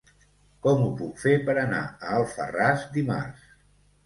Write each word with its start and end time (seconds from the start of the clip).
Com 0.65 0.79
ho 0.85 0.87
puc 1.01 1.19
fer 1.23 1.33
per 1.49 1.55
anar 1.65 1.83
a 1.83 2.17
Alfarràs 2.21 2.89
dimarts? 2.97 3.47